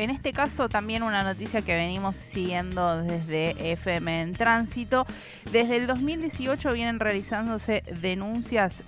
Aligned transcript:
en 0.00 0.10
este 0.10 0.32
caso 0.32 0.68
también 0.68 1.02
una 1.02 1.22
noticia 1.22 1.62
que 1.62 1.74
venimos 1.74 2.16
siguiendo 2.16 3.02
desde 3.02 3.72
FM 3.72 4.22
en 4.22 4.32
Tránsito. 4.32 5.06
Desde 5.52 5.76
el 5.76 5.86
2018 5.86 6.72
vienen 6.72 7.00
realizándose 7.00 7.82
denuncias 8.00 8.82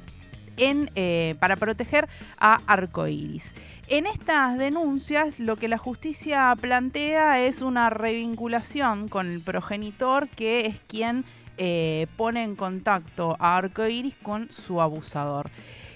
en, 0.56 0.90
eh, 0.94 1.34
para 1.38 1.56
proteger 1.56 2.08
a 2.38 2.60
Arcoiris. 2.66 3.54
En 3.88 4.06
estas 4.06 4.58
denuncias 4.58 5.38
lo 5.38 5.56
que 5.56 5.68
la 5.68 5.78
justicia 5.78 6.54
plantea 6.58 7.40
es 7.40 7.60
una 7.60 7.90
revinculación 7.90 9.08
con 9.08 9.30
el 9.30 9.40
progenitor 9.40 10.28
que 10.28 10.66
es 10.66 10.76
quien 10.86 11.24
eh, 11.58 12.06
pone 12.16 12.42
en 12.42 12.56
contacto 12.56 13.36
a 13.38 13.58
Arcoiris 13.58 14.14
con 14.22 14.50
su 14.50 14.80
abusador. 14.80 15.50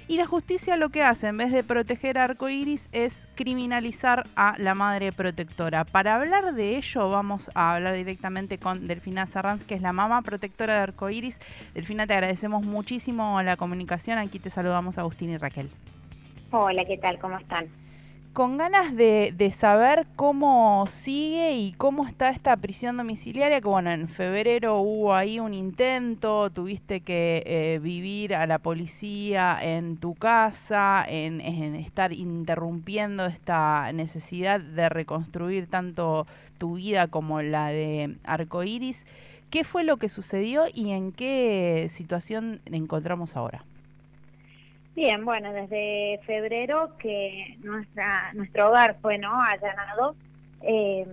Y 0.09 0.19
la 0.19 0.27
justicia 0.27 0.77
lo 0.77 0.91
que 0.91 1.03
hace, 1.03 1.27
en 1.27 1.37
vez 1.37 1.51
de 1.51 1.65
proteger 1.65 2.17
a 2.17 2.25
Arcoiris, 2.25 2.89
es 2.93 3.27
criminalizar 3.35 4.25
a 4.37 4.55
la 4.59 4.77
madre 4.77 5.11
protectora. 5.11 5.85
Para 5.85 6.15
hablar 6.15 6.55
de 6.55 6.77
ello, 6.77 7.11
vamos 7.11 7.51
a 7.55 7.75
hablar 7.75 7.95
directamente 7.97 8.59
con 8.59 8.87
Delfina 8.87 9.27
Sarranz, 9.27 9.65
que 9.65 9.75
es 9.75 9.83
la 9.83 9.93
mamá 9.93 10.23
protectora 10.23 10.75
de 10.75 10.81
Arcoiris. 10.81 11.41
Delfina, 11.75 12.07
te 12.07 12.13
agradecemos 12.15 12.65
muchísimo 12.65 13.43
la 13.43 13.57
comunicación. 13.57 14.19
Aquí 14.19 14.39
te 14.39 14.49
saludamos 14.49 14.97
Agustín 14.97 15.31
y 15.31 15.39
Raquel. 15.39 15.69
Hola, 16.53 16.85
¿qué 16.85 16.99
tal? 16.99 17.19
¿Cómo 17.19 17.37
están? 17.39 17.67
Con 18.37 18.59
ganas 18.59 18.95
de, 18.95 19.51
saber 19.51 20.07
cómo 20.15 20.85
sigue 20.89 21.55
y 21.55 21.73
cómo 21.73 22.07
está 22.07 22.29
esta 22.29 22.55
prisión 22.59 22.99
domiciliaria, 22.99 23.63
que 23.63 23.69
bueno, 23.69 23.91
en 23.91 24.09
febrero 24.09 24.81
hubo 24.81 25.15
ahí 25.15 25.41
un 25.41 25.55
intento, 25.55 26.51
tuviste 26.51 27.01
que 27.01 27.43
eh, 27.47 27.79
vivir 27.83 28.35
a 28.35 28.47
la 28.47 28.59
policía 28.59 29.59
en 29.63 29.97
tu 29.97 30.15
casa, 30.15 31.03
en, 31.09 31.41
estar 31.77 32.13
interrumpiendo 32.13 33.25
esta 33.25 33.91
necesidad 33.95 34.61
de 34.61 34.91
reconstruir 34.91 35.67
tanto 35.67 36.27
tu 36.59 36.75
vida 36.75 37.07
como 37.07 37.41
la 37.41 37.69
de 37.69 38.19
Arcoiris. 38.25 39.07
¿Qué 39.49 39.65
fue 39.65 39.83
lo 39.83 39.97
que 39.97 40.11
sucedió 40.11 40.65
y 40.75 40.91
en 40.91 41.11
qué 41.11 41.87
situación 41.89 42.61
encontramos 42.67 43.35
ahora? 43.35 43.65
Bien, 44.97 45.27
bueno, 45.27 45.53
desde 45.53 46.21
febrero 46.25 46.97
que 46.97 47.59
nuestra 47.63 48.33
nuestro 48.33 48.71
hogar 48.71 48.97
fue 49.03 49.19
no 49.19 49.43
allanado, 49.43 50.17
eh, 50.63 51.07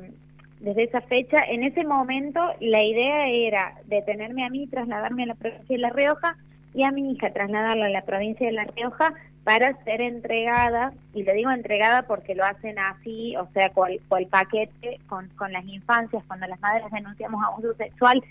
desde 0.62 0.84
esa 0.84 1.02
fecha, 1.02 1.40
en 1.50 1.64
ese 1.64 1.84
momento 1.84 2.40
la 2.62 2.82
idea 2.82 3.28
era 3.28 3.76
detenerme 3.84 4.46
a 4.46 4.50
mí, 4.50 4.68
trasladarme 4.68 5.24
a 5.24 5.26
la 5.26 5.36
provincia 5.36 5.76
de 5.76 5.82
La 5.82 5.90
Rioja 5.90 6.38
y 6.74 6.84
a 6.84 6.92
mi 6.92 7.12
hija 7.12 7.34
trasladarla 7.34 7.88
a 7.88 7.90
la 7.90 8.06
provincia 8.06 8.48
de 8.48 8.54
La 8.54 8.64
Rioja 8.64 9.16
para 9.44 9.76
ser 9.84 10.00
entregada, 10.00 10.94
y 11.14 11.24
le 11.24 11.34
digo 11.34 11.52
entregada 11.52 12.04
porque 12.04 12.36
lo 12.36 12.46
hacen 12.46 12.80
así, 12.80 13.36
o 13.36 13.50
sea, 13.54 13.70
cual, 13.72 14.00
cual 14.08 14.28
paquete 14.28 15.02
con, 15.10 15.28
con 15.36 15.52
las 15.52 15.66
infancias, 15.66 16.24
cuando 16.26 16.48
las 16.48 16.62
madres 16.62 16.90
denunciamos 16.90 17.44
abuso 17.44 17.74
sexual, 17.74 18.24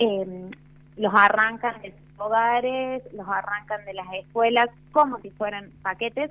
eh, 0.00 0.50
los 0.96 1.14
arrancan 1.14 1.80
de 1.82 1.94
hogares, 2.18 3.02
los 3.12 3.28
arrancan 3.28 3.84
de 3.84 3.94
las 3.94 4.06
escuelas 4.14 4.68
como 4.92 5.18
si 5.20 5.30
fueran 5.30 5.70
paquetes. 5.82 6.30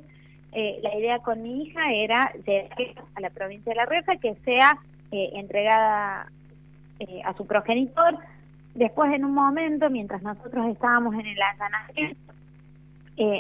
Eh, 0.52 0.80
la 0.82 0.96
idea 0.96 1.20
con 1.20 1.44
mi 1.44 1.64
hija 1.64 1.92
era 1.92 2.32
llegar 2.46 3.06
a 3.16 3.22
la 3.22 3.30
provincia 3.30 3.72
de 3.72 3.76
La 3.76 3.86
Rioja 3.86 4.18
que 4.18 4.36
sea 4.46 4.78
eh, 5.12 5.32
entregada 5.34 6.32
eh, 7.00 7.22
a 7.26 7.34
su 7.34 7.46
progenitor. 7.46 8.18
Después, 8.76 9.12
en 9.14 9.26
un 9.26 9.34
momento, 9.34 9.90
mientras 9.90 10.22
nosotros 10.22 10.68
estábamos 10.68 11.16
en 11.16 11.26
el 11.26 11.42
allanamiento, 11.42 12.34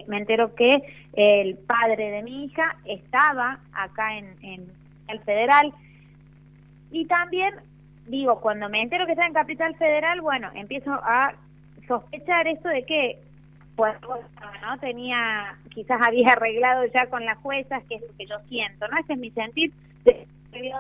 me 0.08 0.18
entero 0.18 0.56
que 0.56 0.82
el 1.14 1.56
padre 1.56 2.10
de 2.10 2.24
mi 2.24 2.46
hija 2.46 2.78
estaba 2.86 3.60
acá 3.74 4.18
en 4.18 4.66
el 5.08 5.20
federal 5.20 5.72
y 6.92 7.06
también 7.06 7.54
digo, 8.08 8.40
cuando 8.40 8.70
me 8.70 8.82
entero 8.82 9.06
que 9.06 9.12
está 9.14 9.26
en 9.26 9.34
Capital 9.34 9.76
Federal, 9.76 10.22
bueno, 10.22 10.50
empiezo 10.56 10.92
a 10.94 11.34
sospechar 11.88 12.48
esto 12.48 12.70
de 12.70 12.84
que 12.84 13.20
pues 13.76 13.94
no 14.62 14.80
tenía 14.80 15.56
quizás 15.70 16.02
había 16.02 16.32
arreglado 16.32 16.86
ya 16.94 17.08
con 17.08 17.26
las 17.26 17.38
juezas 17.40 17.84
que 17.86 17.96
es 17.96 18.02
lo 18.02 18.18
que 18.18 18.26
yo 18.26 18.36
siento 18.50 18.88
no 18.88 18.98
ese 18.98 19.14
es 19.14 19.20
mi 19.20 19.32
sentir 19.32 19.72
de 20.04 20.28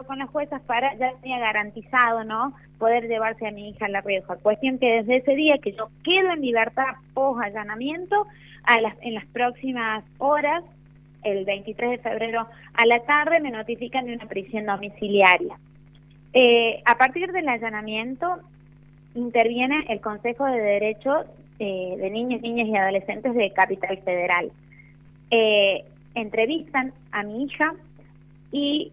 con 0.08 0.18
las 0.18 0.30
juezas 0.30 0.62
para 0.64 0.96
ya 0.96 1.14
tenía 1.22 1.40
garantizado 1.40 2.24
no 2.24 2.54
poder 2.80 3.08
llevarse 3.08 3.48
a 3.48 3.52
mi 3.52 3.70
hija 3.70 3.86
a 3.86 3.90
la 3.90 4.02
Rioja 4.02 4.36
cuestión 4.38 4.80
que 4.80 5.04
desde 5.04 5.18
ese 5.18 5.36
día 5.36 5.60
que 5.60 5.74
yo 5.74 5.90
quedo 6.04 6.32
en 6.32 6.42
libertad 6.42 6.96
post 7.14 7.44
allanamiento 7.44 8.26
a 8.64 8.82
las 8.82 8.96
en 9.02 9.14
las 9.14 9.26
próximas 9.28 10.04
horas 10.18 10.64
el 11.24 11.46
23 11.46 11.92
de 11.92 11.98
febrero 11.98 12.48
a 12.74 12.86
la 12.86 13.00
tarde 13.04 13.40
me 13.40 13.52
notifican 13.52 14.06
de 14.06 14.14
una 14.14 14.28
prisión 14.28 14.66
domiciliaria. 14.66 15.58
Eh, 16.34 16.82
a 16.86 16.98
partir 16.98 17.32
del 17.32 17.48
allanamiento 17.50 18.40
interviene 19.18 19.86
el 19.90 20.00
Consejo 20.00 20.46
de 20.46 20.60
Derechos 20.60 21.26
eh, 21.60 21.96
de 21.98 22.10
Niños, 22.10 22.42
Niñas 22.42 22.68
y 22.68 22.76
Adolescentes 22.76 23.34
de 23.34 23.52
Capital 23.52 23.98
Federal. 24.04 24.52
Eh, 25.32 25.84
entrevistan 26.16 26.94
a 27.12 27.24
mi 27.24 27.44
hija 27.44 27.74
y 28.52 28.92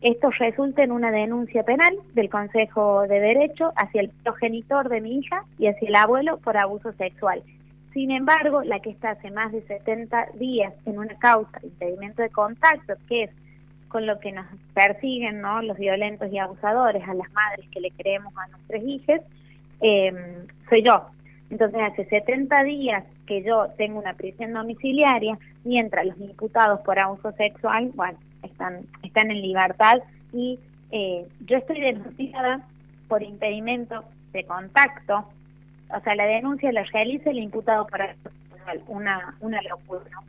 esto 0.00 0.30
resulta 0.30 0.82
en 0.82 0.90
una 0.90 1.10
denuncia 1.10 1.64
penal 1.64 1.94
del 2.14 2.30
Consejo 2.30 3.02
de 3.02 3.20
Derecho 3.20 3.70
hacia 3.76 4.00
el 4.00 4.08
progenitor 4.08 4.88
de 4.88 5.02
mi 5.02 5.18
hija 5.18 5.44
y 5.58 5.66
hacia 5.66 5.86
el 5.86 5.94
abuelo 5.96 6.38
por 6.38 6.56
abuso 6.56 6.92
sexual. 6.94 7.42
Sin 7.92 8.10
embargo, 8.10 8.62
la 8.62 8.80
que 8.80 8.88
está 8.88 9.10
hace 9.10 9.30
más 9.30 9.52
de 9.52 9.60
70 9.62 10.28
días 10.36 10.72
en 10.86 10.98
una 10.98 11.14
causa 11.18 11.58
de 11.60 11.68
impedimento 11.68 12.22
de 12.22 12.30
contacto, 12.30 12.94
que 13.06 13.24
es 13.24 13.30
con 13.92 14.06
lo 14.06 14.18
que 14.18 14.32
nos 14.32 14.46
persiguen 14.72 15.42
¿no? 15.42 15.60
los 15.60 15.76
violentos 15.76 16.32
y 16.32 16.38
abusadores, 16.38 17.06
a 17.06 17.12
las 17.12 17.30
madres 17.32 17.68
que 17.70 17.80
le 17.80 17.90
creemos 17.90 18.32
a 18.38 18.48
nuestros 18.48 18.82
hijos, 18.84 19.20
em, 19.82 20.16
soy 20.70 20.82
yo. 20.82 21.06
Entonces 21.50 21.78
hace 21.82 22.06
70 22.06 22.64
días 22.64 23.04
que 23.26 23.42
yo 23.42 23.68
tengo 23.76 23.98
una 23.98 24.14
prisión 24.14 24.54
domiciliaria, 24.54 25.38
mientras 25.64 26.06
los 26.06 26.18
imputados 26.18 26.80
por 26.80 26.98
abuso 26.98 27.32
sexual, 27.32 27.90
bueno, 27.94 28.18
están, 28.42 28.86
están 29.02 29.30
en 29.30 29.42
libertad 29.42 29.98
y 30.32 30.58
eh, 30.90 31.26
yo 31.46 31.58
estoy 31.58 31.80
denunciada 31.80 32.66
por 33.08 33.22
impedimento 33.22 34.04
de 34.32 34.44
contacto, 34.44 35.28
o 35.94 36.00
sea, 36.00 36.14
la 36.14 36.24
denuncia 36.24 36.72
la 36.72 36.84
realiza 36.84 37.28
el 37.28 37.40
imputado 37.40 37.86
por 37.86 38.00
abuso 38.00 38.30
sexual, 38.50 38.82
una, 38.88 39.36
una 39.40 39.60
locura, 39.60 40.00
¿no? 40.10 40.22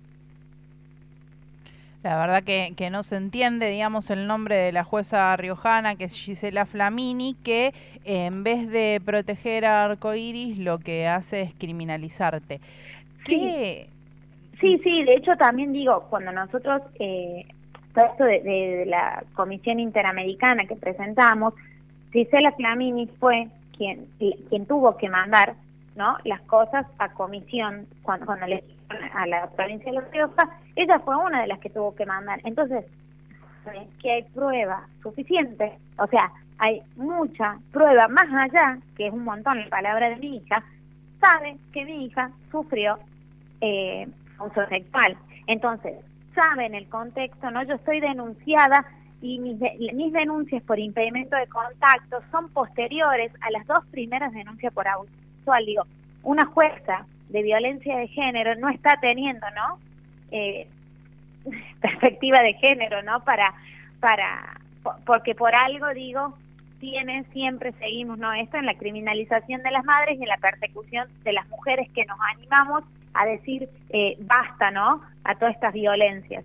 La 2.03 2.18
verdad 2.18 2.44
que, 2.44 2.74
que, 2.75 2.90
no 2.90 3.02
se 3.02 3.16
entiende, 3.16 3.69
digamos, 3.69 4.09
el 4.09 4.28
nombre 4.28 4.58
de 4.58 4.74
la 4.74 4.84
jueza 4.84 5.36
riojana, 5.38 5.96
que 5.96 6.03
es 6.03 6.14
Gisela 6.14 6.66
Flamini, 6.66 7.34
que 7.44 7.68
eh, 8.03 8.25
en 8.25 8.44
vez 8.44 8.69
de 8.69 9.02
proteger 9.03 9.64
a 9.64 9.86
Arcoiris, 9.86 10.58
lo 10.58 10.80
que 10.80 11.08
hace 11.08 11.41
es 11.44 11.53
criminalizarte. 11.53 12.59
¿Qué? 13.24 13.88
Sí, 14.59 14.80
sí, 14.84 15.03
de 15.03 15.16
hecho 15.16 15.36
también 15.38 15.72
digo, 15.72 16.08
cuando 16.09 16.34
nosotros, 16.34 16.81
eh, 17.00 17.46
todo 17.94 18.06
esto 18.06 18.24
de, 18.25 18.85
la 18.85 19.24
Comisión 19.34 19.80
Interamericana 19.80 20.66
que 20.66 20.75
presentamos, 20.75 21.53
Gisela 22.12 22.52
Flamini 22.52 23.08
fue 23.20 23.47
quien, 23.78 24.08
quien 24.18 24.66
tuvo 24.66 24.97
que 24.97 25.09
mandar 25.09 25.56
¿no? 25.96 26.18
las 26.25 26.41
cosas 26.41 26.85
a 26.97 27.14
comisión 27.14 27.88
cuando, 28.03 28.25
cuando 28.25 28.47
le 28.47 28.64
a 29.13 29.27
la 29.27 29.49
provincia 29.51 29.91
de 29.91 29.99
La 29.99 30.07
Rioja, 30.11 30.49
ella 30.75 30.99
fue 30.99 31.15
una 31.15 31.41
de 31.41 31.47
las 31.47 31.59
que 31.59 31.69
tuvo 31.69 31.95
que 31.95 32.05
mandar. 32.05 32.39
Entonces, 32.43 32.85
que 34.01 34.11
hay 34.11 34.23
prueba 34.23 34.87
suficiente, 35.01 35.77
o 35.97 36.07
sea, 36.07 36.31
hay 36.57 36.81
mucha 36.95 37.57
prueba 37.71 38.07
más 38.07 38.27
allá, 38.31 38.77
que 38.95 39.07
es 39.07 39.13
un 39.13 39.23
montón 39.23 39.59
la 39.59 39.69
palabra 39.69 40.09
de 40.09 40.17
mi 40.17 40.37
hija, 40.37 40.63
sabe 41.19 41.57
que 41.71 41.85
mi 41.85 42.05
hija 42.05 42.31
sufrió 42.51 42.99
eh, 43.61 44.07
abuso 44.37 44.65
sexual. 44.67 45.17
Entonces, 45.47 45.95
saben 46.35 46.75
el 46.75 46.87
contexto, 46.89 47.51
¿no? 47.51 47.63
Yo 47.63 47.75
estoy 47.75 47.99
denunciada 47.99 48.85
y 49.21 49.39
mis, 49.39 49.57
mis 49.93 50.11
denuncias 50.11 50.61
por 50.63 50.79
impedimento 50.79 51.35
de 51.37 51.47
contacto 51.47 52.19
son 52.31 52.49
posteriores 52.49 53.31
a 53.41 53.51
las 53.51 53.66
dos 53.67 53.85
primeras 53.87 54.34
denuncias 54.34 54.73
por 54.73 54.87
abuso 54.87 55.11
sexual. 55.37 55.66
Digo, 55.66 55.84
una 56.23 56.46
jueza 56.46 57.05
de 57.29 57.41
violencia 57.41 57.97
de 57.97 58.08
género 58.08 58.55
no 58.55 58.70
está 58.70 58.97
teniendo, 59.02 59.46
¿no? 59.52 59.79
Eh, 60.31 60.67
perspectiva 61.81 62.41
de 62.41 62.53
género, 62.53 63.02
¿no? 63.03 63.23
Para, 63.23 63.53
para, 63.99 64.59
porque 65.05 65.35
por 65.35 65.55
algo 65.55 65.93
digo, 65.93 66.37
tiene, 66.79 67.23
siempre 67.31 67.72
seguimos, 67.79 68.17
¿no? 68.17 68.34
Esto 68.34 68.58
en 68.58 68.66
la 68.66 68.75
criminalización 68.75 69.64
de 69.64 69.72
las 69.72 69.85
madres 69.85 70.20
y 70.20 70.23
en 70.23 70.29
la 70.29 70.37
persecución 70.37 71.08
de 71.23 71.34
las 71.34 71.47
mujeres 71.49 71.90
que 71.91 72.05
nos 72.05 72.17
animamos 72.35 72.84
a 73.14 73.25
decir 73.25 73.70
eh, 73.90 74.17
basta, 74.20 74.72
¿no? 74.72 75.02
A 75.23 75.35
todas 75.35 75.55
estas 75.55 75.73
violencias. 75.73 76.43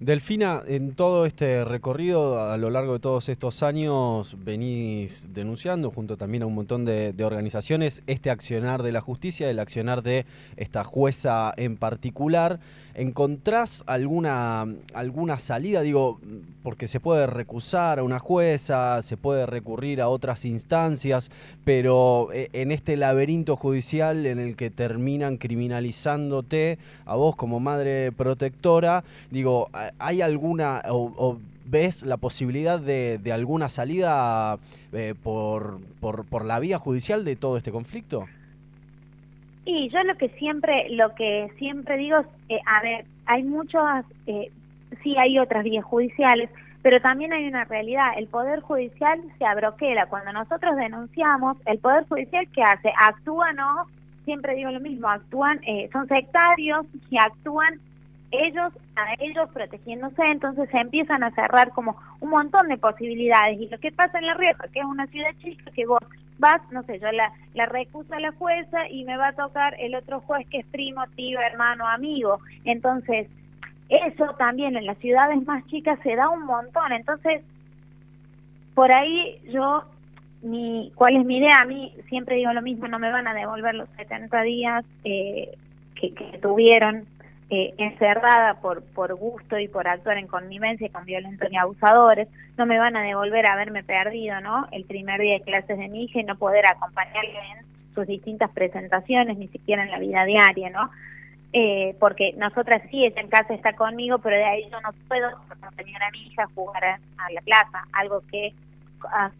Delfina, 0.00 0.60
en 0.66 0.94
todo 0.94 1.24
este 1.24 1.64
recorrido, 1.64 2.50
a 2.50 2.56
lo 2.56 2.68
largo 2.68 2.94
de 2.94 2.98
todos 2.98 3.28
estos 3.28 3.62
años, 3.62 4.36
venís 4.44 5.24
denunciando, 5.32 5.92
junto 5.92 6.16
también 6.16 6.42
a 6.42 6.46
un 6.46 6.54
montón 6.54 6.84
de, 6.84 7.14
organizaciones, 7.24 8.02
este 8.08 8.30
accionar 8.30 8.82
de 8.82 8.90
la 8.90 9.00
justicia, 9.00 9.48
el 9.48 9.60
accionar 9.60 10.02
de 10.02 10.26
esta 10.56 10.82
jueza 10.82 11.54
en 11.56 11.76
particular. 11.76 12.58
¿Encontrás 12.96 13.82
alguna, 13.86 14.66
alguna 14.94 15.38
salida? 15.38 15.80
Digo, 15.80 16.20
porque 16.62 16.86
se 16.86 17.00
puede 17.00 17.26
recusar 17.26 17.98
a 17.98 18.02
una 18.02 18.18
jueza, 18.18 19.02
se 19.02 19.16
puede 19.16 19.46
recurrir 19.46 20.00
a 20.00 20.08
otras 20.08 20.44
instancias, 20.44 21.30
pero 21.64 22.30
eh, 22.32 22.50
en 22.52 22.72
este 22.72 22.96
laberinto 22.96 23.56
judicial 23.56 24.26
en 24.26 24.38
el 24.38 24.54
que 24.54 24.70
terminan 24.70 25.38
criminalizándote 25.38 26.78
a 27.04 27.16
vos 27.16 27.34
como 27.36 27.58
madre 27.58 28.12
protectora, 28.12 29.02
digo, 29.30 29.68
¿hay 29.98 30.22
alguna 30.22 30.82
o, 30.88 31.38
ves 31.64 32.02
la 32.02 32.16
posibilidad 32.16 32.78
de, 32.78 33.20
alguna 33.32 33.68
salida 33.68 34.58
eh, 34.92 35.14
por, 35.20 35.80
por, 36.00 36.44
la 36.44 36.58
vía 36.60 36.78
judicial 36.78 37.24
de 37.24 37.36
todo 37.36 37.56
este 37.56 37.72
conflicto? 37.72 38.26
Y 39.64 39.88
yo 39.88 40.02
lo 40.02 40.16
que 40.16 40.28
siempre 40.30 40.90
lo 40.90 41.14
que 41.14 41.50
siempre 41.58 41.96
digo 41.96 42.18
es, 42.18 42.26
eh, 42.50 42.60
a 42.66 42.82
ver, 42.82 43.06
hay 43.24 43.42
muchas, 43.42 44.04
eh, 44.26 44.50
sí 45.02 45.16
hay 45.16 45.38
otras 45.38 45.64
vías 45.64 45.84
judiciales, 45.84 46.50
pero 46.82 47.00
también 47.00 47.32
hay 47.32 47.46
una 47.46 47.64
realidad, 47.64 48.12
el 48.18 48.26
Poder 48.26 48.60
Judicial 48.60 49.18
se 49.38 49.46
abroquela. 49.46 50.06
Cuando 50.06 50.32
nosotros 50.34 50.76
denunciamos, 50.76 51.56
el 51.64 51.78
Poder 51.78 52.06
Judicial, 52.06 52.46
¿qué 52.52 52.62
hace? 52.62 52.92
Actúa, 53.00 53.54
¿no? 53.54 53.86
Siempre 54.26 54.54
digo 54.54 54.70
lo 54.70 54.80
mismo, 54.80 55.08
actúan, 55.08 55.60
son 55.92 56.08
sectarios 56.08 56.86
y 57.10 57.16
actúan 57.16 57.80
ellos 58.42 58.72
a 58.96 59.14
ellos 59.18 59.48
protegiéndose, 59.52 60.22
entonces 60.24 60.68
se 60.70 60.78
empiezan 60.78 61.22
a 61.22 61.30
cerrar 61.32 61.70
como 61.70 61.96
un 62.20 62.30
montón 62.30 62.68
de 62.68 62.78
posibilidades. 62.78 63.60
Y 63.60 63.68
lo 63.68 63.78
que 63.78 63.92
pasa 63.92 64.18
en 64.18 64.26
La 64.26 64.34
Rioja, 64.34 64.68
que 64.72 64.80
es 64.80 64.84
una 64.84 65.06
ciudad 65.08 65.30
chica, 65.42 65.70
que 65.72 65.86
vos 65.86 66.00
vas, 66.38 66.60
no 66.70 66.82
sé, 66.84 66.98
yo 67.00 67.10
la, 67.12 67.32
la 67.54 67.66
recuso 67.66 68.12
a 68.14 68.20
la 68.20 68.32
jueza 68.32 68.88
y 68.88 69.04
me 69.04 69.16
va 69.16 69.28
a 69.28 69.32
tocar 69.34 69.76
el 69.78 69.94
otro 69.94 70.20
juez 70.20 70.46
que 70.48 70.58
es 70.58 70.66
primo, 70.66 71.04
tío, 71.16 71.40
hermano, 71.40 71.88
amigo. 71.88 72.40
Entonces, 72.64 73.28
eso 73.88 74.34
también 74.38 74.76
en 74.76 74.86
las 74.86 74.98
ciudades 74.98 75.44
más 75.46 75.66
chicas 75.66 75.98
se 76.02 76.16
da 76.16 76.28
un 76.28 76.44
montón. 76.44 76.92
Entonces, 76.92 77.42
por 78.74 78.92
ahí 78.92 79.40
yo, 79.50 79.84
mi, 80.42 80.92
¿cuál 80.94 81.16
es 81.16 81.24
mi 81.24 81.38
idea? 81.38 81.60
A 81.60 81.64
mí 81.64 81.92
siempre 82.08 82.36
digo 82.36 82.52
lo 82.52 82.62
mismo, 82.62 82.88
no 82.88 82.98
me 82.98 83.10
van 83.10 83.28
a 83.28 83.34
devolver 83.34 83.74
los 83.74 83.88
70 83.96 84.42
días 84.42 84.84
eh, 85.04 85.56
que, 85.94 86.12
que 86.12 86.38
tuvieron 86.38 87.06
eh, 87.54 87.74
encerrada 87.78 88.54
por, 88.60 88.82
por 88.82 89.14
gusto 89.14 89.60
y 89.60 89.68
por 89.68 89.86
actuar 89.86 90.18
en 90.18 90.26
connivencia 90.26 90.88
con 90.90 91.04
violentos 91.04 91.48
y 91.52 91.56
abusadores, 91.56 92.26
no 92.56 92.66
me 92.66 92.78
van 92.80 92.96
a 92.96 93.02
devolver 93.02 93.46
a 93.46 93.52
haberme 93.52 93.84
perdido, 93.84 94.40
¿no? 94.40 94.66
El 94.72 94.84
primer 94.86 95.20
día 95.20 95.34
de 95.34 95.42
clases 95.42 95.78
de 95.78 95.88
mi 95.88 96.04
hija 96.04 96.18
y 96.18 96.24
no 96.24 96.36
poder 96.36 96.66
acompañarle 96.66 97.38
en 97.52 97.94
sus 97.94 98.08
distintas 98.08 98.50
presentaciones, 98.50 99.38
ni 99.38 99.46
siquiera 99.46 99.84
en 99.84 99.92
la 99.92 100.00
vida 100.00 100.24
diaria, 100.24 100.68
¿no? 100.70 100.90
Eh, 101.52 101.94
porque 102.00 102.34
nosotras 102.36 102.82
sí, 102.90 103.04
ella 103.04 103.20
en 103.20 103.28
casa 103.28 103.54
está 103.54 103.74
conmigo, 103.74 104.18
pero 104.18 104.36
de 104.36 104.44
ahí 104.44 104.68
yo 104.68 104.80
no 104.80 104.90
puedo 105.06 105.28
acompañar 105.28 106.02
a 106.02 106.10
mi 106.10 106.26
hija 106.26 106.42
a 106.42 106.54
jugar 106.56 106.84
a, 106.84 106.98
la 107.30 107.40
plaza, 107.42 107.86
algo 107.92 108.24
que 108.32 108.52
a, 109.12 109.30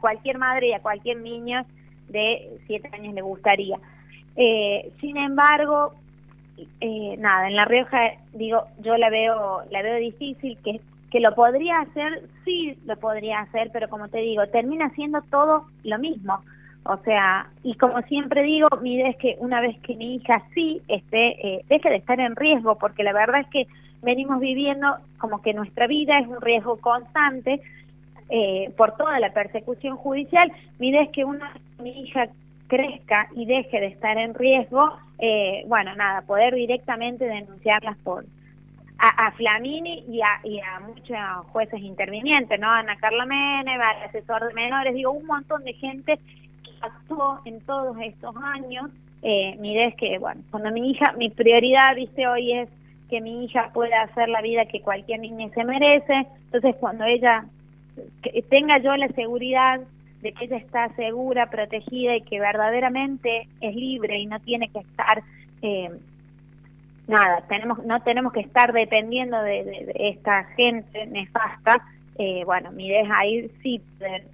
cualquier 0.00 0.38
madre 0.38 0.70
y 0.70 0.72
a 0.72 0.82
cualquier 0.82 1.18
niño 1.18 1.64
de 2.08 2.58
siete 2.66 2.90
años 2.92 3.14
le 3.14 3.22
gustaría. 3.22 3.78
Eh, 4.34 4.90
sin 5.00 5.16
embargo, 5.16 5.94
eh, 6.80 7.16
nada, 7.18 7.48
en 7.48 7.56
La 7.56 7.64
Rioja, 7.64 7.98
digo, 8.32 8.64
yo 8.80 8.96
la 8.96 9.10
veo, 9.10 9.62
la 9.70 9.82
veo 9.82 9.96
difícil, 9.96 10.58
que, 10.64 10.80
que 11.10 11.20
lo 11.20 11.34
podría 11.34 11.80
hacer, 11.80 12.22
sí 12.44 12.76
lo 12.86 12.96
podría 12.96 13.40
hacer, 13.40 13.70
pero 13.72 13.88
como 13.88 14.08
te 14.08 14.18
digo, 14.18 14.46
termina 14.48 14.90
siendo 14.90 15.22
todo 15.22 15.66
lo 15.84 15.98
mismo. 15.98 16.40
O 16.84 16.96
sea, 16.98 17.48
y 17.62 17.74
como 17.74 18.00
siempre 18.02 18.42
digo, 18.42 18.68
mi 18.80 18.94
idea 18.94 19.10
es 19.10 19.16
que 19.16 19.36
una 19.38 19.60
vez 19.60 19.78
que 19.80 19.96
mi 19.96 20.16
hija 20.16 20.42
sí 20.54 20.80
esté, 20.88 21.46
eh, 21.46 21.64
deje 21.68 21.90
de 21.90 21.96
estar 21.96 22.18
en 22.20 22.36
riesgo, 22.36 22.76
porque 22.76 23.02
la 23.02 23.12
verdad 23.12 23.40
es 23.40 23.48
que 23.48 23.66
venimos 24.02 24.40
viviendo 24.40 24.96
como 25.18 25.42
que 25.42 25.52
nuestra 25.52 25.86
vida 25.86 26.18
es 26.18 26.26
un 26.26 26.40
riesgo 26.40 26.76
constante 26.76 27.60
eh, 28.30 28.72
por 28.76 28.96
toda 28.96 29.20
la 29.20 29.32
persecución 29.32 29.96
judicial. 29.96 30.50
Mi 30.78 30.88
idea 30.88 31.02
es 31.02 31.10
que 31.10 31.24
una 31.24 31.52
mi 31.82 31.90
hija 32.02 32.28
crezca 32.70 33.28
y 33.34 33.46
deje 33.46 33.80
de 33.80 33.86
estar 33.88 34.16
en 34.16 34.32
riesgo, 34.32 34.96
eh, 35.18 35.64
bueno, 35.66 35.94
nada, 35.96 36.22
poder 36.22 36.54
directamente 36.54 37.24
denunciarlas 37.26 37.96
por 37.98 38.24
a, 39.02 39.32
Flamini 39.32 40.04
y 40.08 40.20
a, 40.20 40.40
y 40.44 40.60
a 40.60 40.78
muchos 40.80 41.16
jueces 41.52 41.80
intervinientes, 41.80 42.60
¿no? 42.60 42.70
Ana 42.70 42.96
Carla 42.96 43.24
Mene, 43.24 43.74
el 43.74 43.80
asesor 43.80 44.46
de 44.46 44.54
menores, 44.54 44.94
digo, 44.94 45.10
un 45.10 45.26
montón 45.26 45.64
de 45.64 45.72
gente 45.72 46.18
que 46.62 46.70
actuó 46.82 47.40
en 47.46 47.60
todos 47.62 47.96
estos 48.02 48.36
años. 48.36 48.90
Eh, 49.22 49.56
mi 49.58 49.72
idea 49.72 49.88
es 49.88 49.94
que, 49.94 50.18
bueno, 50.18 50.42
cuando 50.50 50.70
mi 50.70 50.90
hija, 50.90 51.12
mi 51.16 51.30
prioridad, 51.30 51.96
viste, 51.96 52.26
hoy 52.28 52.52
es 52.52 52.68
que 53.08 53.22
mi 53.22 53.44
hija 53.44 53.70
pueda 53.72 54.02
hacer 54.02 54.28
la 54.28 54.42
vida 54.42 54.66
que 54.66 54.82
cualquier 54.82 55.20
niña 55.20 55.48
se 55.54 55.64
merece, 55.64 56.26
entonces 56.44 56.76
cuando 56.78 57.04
ella 57.04 57.46
tenga 58.50 58.78
yo 58.78 58.94
la 58.96 59.08
seguridad 59.08 59.80
de 60.22 60.32
que 60.32 60.44
ella 60.44 60.56
está 60.56 60.88
segura, 60.96 61.50
protegida 61.50 62.16
y 62.16 62.22
que 62.22 62.40
verdaderamente 62.40 63.48
es 63.60 63.74
libre 63.74 64.18
y 64.18 64.26
no 64.26 64.40
tiene 64.40 64.68
que 64.68 64.80
estar 64.80 65.22
eh, 65.62 65.90
nada, 67.06 67.42
tenemos 67.48 67.84
no 67.84 68.00
tenemos 68.02 68.32
que 68.32 68.40
estar 68.40 68.72
dependiendo 68.72 69.42
de, 69.42 69.92
esta 69.96 70.44
gente 70.56 71.06
nefasta. 71.06 71.84
Eh, 72.16 72.42
bueno, 72.44 72.70
mi 72.70 72.86
idea 72.86 73.02
es 73.02 73.10
ahí 73.10 73.50
sí 73.62 73.80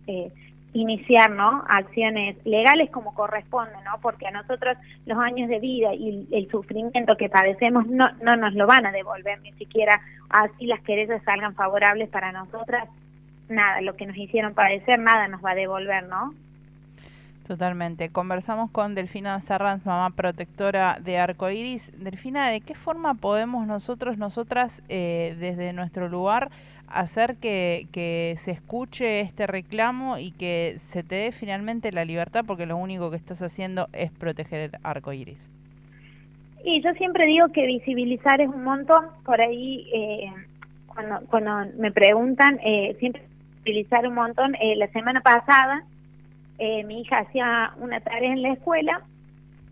eh, 0.07 0.31
iniciar 0.73 1.31
¿no? 1.31 1.65
acciones 1.69 2.37
legales 2.45 2.91
como 2.91 3.15
corresponde, 3.15 3.77
¿no? 3.85 3.99
porque 4.03 4.27
a 4.27 4.31
nosotros 4.31 4.77
los 5.07 5.19
años 5.19 5.49
de 5.49 5.59
vida 5.61 5.95
y 5.95 6.27
el 6.33 6.51
sufrimiento 6.51 7.17
que 7.17 7.29
padecemos 7.29 7.87
no, 7.87 8.07
no 8.23 8.37
nos 8.37 8.55
lo 8.55 8.67
van 8.67 8.87
a 8.87 8.93
devolver, 8.93 9.41
ni 9.41 9.53
siquiera 9.53 10.01
así 10.29 10.67
las 10.67 10.81
querellas 10.81 11.23
salgan 11.25 11.55
favorables 11.55 12.09
para 12.11 12.33
nosotras 12.33 12.89
nada, 13.49 13.81
lo 13.81 13.97
que 13.97 14.07
nos 14.07 14.17
hicieron 14.17 14.55
padecer, 14.55 14.99
nada 14.99 15.29
nos 15.29 15.45
va 15.45 15.53
a 15.53 15.55
devolver, 15.55 16.05
¿no? 16.05 16.35
Totalmente. 17.47 18.09
Conversamos 18.09 18.73
con 18.73 18.97
Delfina 18.97 19.41
Sarranz, 19.41 19.87
mamá 19.87 20.11
protectora 20.11 20.99
de 21.01 21.19
Arcoiris. 21.19 21.93
Delfina, 22.03 22.51
¿de 22.51 22.61
qué 22.61 22.75
forma 22.75 23.15
podemos 23.15 23.69
nosotros, 23.69 24.19
nosotras, 24.19 24.83
eh, 24.89 25.37
desde 25.39 25.73
nuestro 25.73 26.09
lugar, 26.09 26.51
hacer 26.89 27.37
que, 27.37 27.87
que, 27.93 28.35
se 28.39 28.51
escuche 28.51 29.21
este 29.21 29.47
reclamo 29.47 30.19
y 30.19 30.33
que 30.33 30.75
se 30.79 31.05
te 31.05 31.15
dé 31.15 31.33
finalmente 31.33 31.93
la 31.93 32.05
libertad? 32.05 32.45
Porque 32.45 32.67
lo 32.67 32.77
único 32.77 33.13
que 33.13 33.17
estás 33.17 33.41
haciendo 33.43 33.89
es 33.93 34.11
proteger 34.11 34.75
el 34.75 34.81
arcoiris. 34.83 35.49
Y 36.65 36.83
yo 36.83 36.93
siempre 36.95 37.27
digo 37.27 37.47
que 37.53 37.65
visibilizar 37.65 38.41
es 38.41 38.49
un 38.49 38.65
montón. 38.65 39.07
Por 39.25 39.41
ahí, 39.41 39.89
eh, 39.95 40.33
cuando, 40.89 41.21
cuando 41.29 41.73
me 41.79 41.93
preguntan, 41.93 42.59
eh, 42.65 42.97
siempre 42.99 43.23
utilizar 43.67 44.07
un 44.07 44.15
montón. 44.15 44.55
Eh, 44.61 44.77
la 44.77 44.87
semana 44.89 45.21
pasada 45.21 45.83
eh, 46.59 46.85
mi 46.85 47.01
hija 47.01 47.19
hacía 47.19 47.73
una 47.79 48.01
tarea 48.01 48.33
en 48.33 48.43
la 48.43 48.53
escuela, 48.53 49.03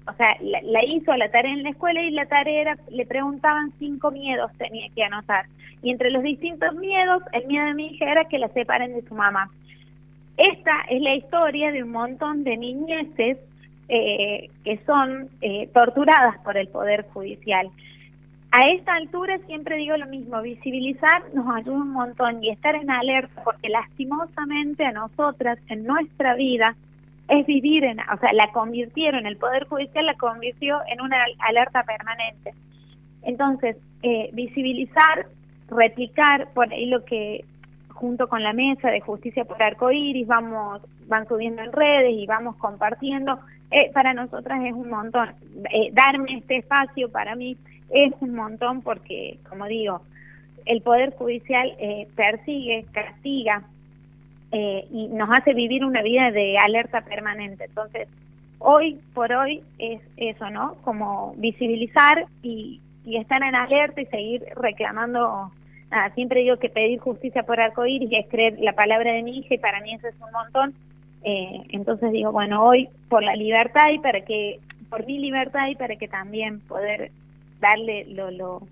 o 0.07 0.13
sea, 0.15 0.37
la, 0.41 0.85
hizo 0.85 1.17
la 1.17 1.31
tarea 1.31 1.53
en 1.53 1.63
la 1.63 1.71
escuela 1.71 2.03
y 2.03 2.11
la 2.11 2.27
tarea 2.27 2.61
era, 2.61 2.79
le 2.91 3.07
preguntaban 3.07 3.73
cinco 3.79 4.11
miedos 4.11 4.51
tenía 4.59 4.89
que 4.95 5.05
anotar. 5.05 5.47
Y 5.83 5.91
entre 5.91 6.11
los 6.11 6.23
distintos 6.23 6.75
miedos, 6.75 7.23
el 7.33 7.47
miedo 7.47 7.67
de 7.67 7.75
mi 7.75 7.87
hija 7.87 8.11
era 8.11 8.25
que 8.27 8.39
la 8.39 8.49
separen 8.49 8.95
de 8.95 9.07
su 9.09 9.15
mamá. 9.15 9.51
Esta 10.37 10.73
es 10.91 11.01
la 11.01 11.15
historia 11.15 11.71
de 11.71 11.85
un 11.85 11.91
montón 11.91 12.43
de 12.43 12.57
niñeces 12.57 13.39
eh, 13.89 14.51
que 14.65 14.81
son 14.85 15.31
torturadas 15.73 16.39
por 16.39 16.57
el 16.57 16.69
Poder 16.69 17.07
Judicial. 17.13 17.71
A 18.57 18.69
esta 18.69 18.95
altura 18.95 19.37
siempre 19.49 19.75
digo 19.75 19.97
lo 19.97 20.07
mismo, 20.07 20.41
visibilizar 20.41 21.25
nos 21.35 21.53
ayuda 21.57 21.75
un 21.75 21.91
montón 21.91 22.41
y 22.41 22.51
estar 22.51 22.77
en 22.77 22.89
alerta, 22.89 23.43
porque 23.43 23.69
lastimosamente 23.69 24.85
a 24.85 24.93
nosotras 24.93 25.59
en 25.69 25.83
nuestra 25.83 26.37
vida 26.37 26.77
es 27.27 27.45
vivir 27.47 27.83
en, 27.83 27.99
o 27.99 28.17
sea, 28.21 28.33
la 28.33 28.53
convirtieron, 28.53 29.27
el 29.27 29.39
Poder 29.39 29.67
Judicial 29.67 30.07
la 30.07 30.15
convirtió 30.15 30.79
en 30.87 31.01
una 31.01 31.17
alerta 31.41 31.83
permanente. 31.83 32.55
Entonces, 33.23 33.77
eh, 34.05 34.31
visibilizar, 34.33 35.27
replicar, 35.69 36.47
por 36.55 36.73
ahí 36.73 36.87
lo 36.87 37.05
que 37.05 37.45
junto 37.89 38.29
con 38.29 38.45
la 38.45 38.53
mesa 38.53 38.89
de 38.93 39.01
justicia 39.01 39.45
por 39.47 39.61
arcoíris 39.61 40.29
vamos, 40.29 40.81
van 41.09 41.27
subiendo 41.27 41.61
en 41.61 41.73
redes 41.73 42.13
y 42.13 42.25
vamos 42.27 42.55
compartiendo, 42.59 43.41
eh, 43.75 43.91
para 43.93 44.15
nosotras 44.15 44.65
es 44.65 44.73
un 44.73 44.89
montón. 44.89 45.35
Eh, 45.73 45.91
darme 45.93 46.37
este 46.37 46.59
espacio 46.59 47.11
para 47.11 47.35
mí 47.35 47.57
es 47.91 48.13
un 48.21 48.35
montón 48.35 48.83
porque, 48.83 49.39
como 49.49 49.67
digo, 49.67 50.01
el 50.65 50.81
Poder 50.81 51.13
Judicial 51.17 51.75
eh, 51.81 52.07
persigue, 52.15 52.87
castiga 52.93 53.65
eh, 54.53 54.87
y 54.93 55.09
nos 55.09 55.29
hace 55.37 55.55
vivir 55.55 55.85
una 55.85 56.03
vida 56.03 56.31
de 56.31 56.57
alerta 56.57 57.01
permanente. 57.01 57.65
Entonces, 57.65 58.07
hoy 58.61 59.01
por 59.13 59.33
hoy 59.33 59.65
es 59.81 60.01
eso, 60.19 60.51
¿no? 60.51 60.77
Como 60.85 61.35
visibilizar 61.37 62.27
y, 62.43 62.81
estar 63.05 63.43
en 63.43 63.57
alerta 63.57 64.01
y 64.01 64.07
seguir 64.07 64.45
reclamando 64.57 65.53
siempre 66.15 66.41
digo 66.41 66.57
que 66.57 66.71
pedir 66.71 66.99
justicia 66.99 67.45
por 67.45 67.61
arcoíris 67.61 68.09
es 68.11 68.27
creer 68.29 68.59
la 68.61 68.73
palabra 68.73 69.13
de 69.13 69.23
mi 69.23 69.39
hija 69.39 69.55
y 69.55 69.59
para 69.59 69.81
mí 69.81 69.95
eso 69.95 70.09
es 70.09 70.15
un 70.15 70.33
montón. 70.33 70.75
Eh, 71.25 71.63
entonces 71.71 72.13
digo, 72.13 72.33
bueno, 72.33 72.63
hoy 72.65 72.89
por 73.09 73.23
la 73.23 73.35
libertad 73.35 73.91
y 73.93 73.99
para 73.99 74.21
que, 74.21 74.61
por 74.91 75.07
mi 75.07 75.19
libertad 75.19 75.69
y 75.69 75.75
para 75.75 75.97
que 75.97 76.07
también 76.07 76.61
poder 76.61 77.11
darle 77.61 78.05
lo, 78.11 78.31
lo 78.31 78.63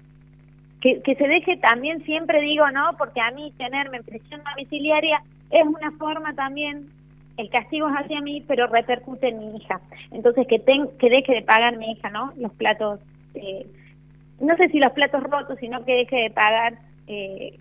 que, 0.81 1.01
que 1.03 1.15
se 1.15 1.27
deje 1.27 1.57
también, 1.57 2.05
siempre 2.05 2.41
digo, 2.43 2.71
¿no? 2.71 2.97
Porque 2.99 3.21
a 3.21 3.31
mí 3.31 3.53
tenerme 3.57 3.99
en 3.99 4.05
prisión 4.05 4.43
domiciliaria 4.45 5.23
es 5.51 5.65
una 5.65 5.93
forma 5.93 6.35
también 6.35 6.91
el 7.37 7.49
castigo 7.51 7.89
es 7.89 7.95
hacia 7.95 8.21
mí, 8.21 8.45
pero 8.47 8.67
repercute 8.67 9.29
en 9.29 9.39
mi 9.39 9.57
hija. 9.57 9.81
Entonces, 10.11 10.47
que, 10.47 10.59
ten, 10.59 10.89
que 10.99 11.09
deje 11.09 11.33
de 11.33 11.43
pagar 11.43 11.77
mi 11.77 11.93
hija, 11.93 12.11
¿no? 12.11 12.33
Los 12.37 12.53
platos, 12.53 13.01
eh, 13.35 13.67
no 14.41 14.57
sé 14.57 14.69
si 14.69 14.79
los 14.79 14.93
platos 14.93 15.23
rotos, 15.23 15.59
sino 15.59 15.85
que 15.85 15.95
deje 15.95 16.17
de 16.25 16.31
pagar 16.31 16.75
eh, 17.07 17.59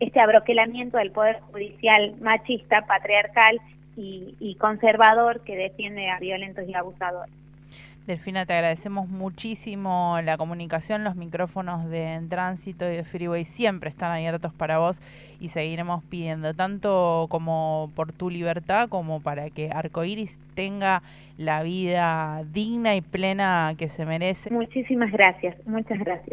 este 0.00 0.20
abroquelamiento 0.20 0.98
del 0.98 1.12
Poder 1.12 1.40
Judicial 1.52 2.14
machista, 2.20 2.82
patriarcal 2.86 3.60
y, 3.96 4.34
y 4.40 4.54
conservador 4.56 5.40
que 5.40 5.56
defiende 5.56 6.10
a 6.10 6.18
violentos 6.18 6.64
y 6.68 6.74
abusadores. 6.74 7.32
Delfina, 8.06 8.44
te 8.44 8.52
agradecemos 8.52 9.08
muchísimo 9.08 10.18
la 10.22 10.36
comunicación, 10.36 11.04
los 11.04 11.16
micrófonos 11.16 11.88
de 11.88 12.20
tránsito 12.28 12.84
y 12.84 12.96
de 12.96 13.04
Freeway 13.04 13.44
siempre 13.44 13.88
están 13.88 14.12
abiertos 14.12 14.52
para 14.52 14.78
vos 14.78 15.00
y 15.40 15.48
seguiremos 15.48 16.04
pidiendo 16.04 16.52
tanto 16.52 17.26
como 17.30 17.90
por 17.96 18.12
tu 18.12 18.28
libertad 18.28 18.90
como 18.90 19.20
para 19.22 19.48
que 19.48 19.70
Arcoiris 19.72 20.38
tenga 20.54 21.02
la 21.38 21.62
vida 21.62 22.44
digna 22.52 22.94
y 22.94 23.00
plena 23.00 23.72
que 23.78 23.88
se 23.88 24.04
merece. 24.04 24.50
Muchísimas 24.50 25.10
gracias, 25.10 25.56
muchas 25.66 25.98
gracias. 25.98 26.28